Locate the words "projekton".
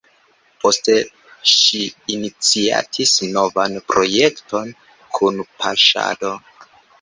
3.93-4.73